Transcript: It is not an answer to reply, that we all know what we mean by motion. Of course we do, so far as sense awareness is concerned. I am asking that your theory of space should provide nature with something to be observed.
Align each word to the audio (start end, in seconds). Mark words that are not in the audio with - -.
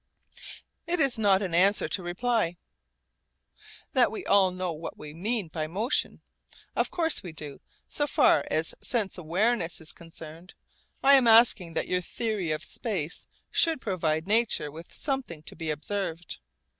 It 0.87 0.99
is 0.99 1.19
not 1.19 1.43
an 1.43 1.53
answer 1.53 1.87
to 1.87 2.01
reply, 2.01 2.57
that 3.93 4.09
we 4.09 4.25
all 4.25 4.49
know 4.49 4.73
what 4.73 4.97
we 4.97 5.13
mean 5.13 5.47
by 5.49 5.67
motion. 5.67 6.21
Of 6.75 6.89
course 6.89 7.21
we 7.21 7.31
do, 7.31 7.61
so 7.87 8.07
far 8.07 8.43
as 8.49 8.73
sense 8.81 9.19
awareness 9.19 9.79
is 9.79 9.93
concerned. 9.93 10.55
I 11.03 11.13
am 11.13 11.27
asking 11.27 11.75
that 11.75 11.87
your 11.87 12.01
theory 12.01 12.49
of 12.49 12.63
space 12.63 13.27
should 13.51 13.79
provide 13.79 14.25
nature 14.27 14.71
with 14.71 14.91
something 14.91 15.43
to 15.43 15.55
be 15.55 15.69
observed. 15.69 16.39